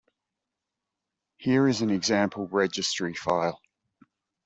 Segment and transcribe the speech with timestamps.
[1.37, 3.61] Here is an example registry file.